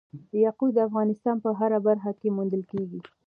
[0.43, 2.99] یاقوت د افغانستان په هره برخه کې موندل کېږي.